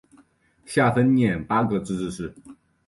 [0.65, 2.33] 下分廿八个自治市。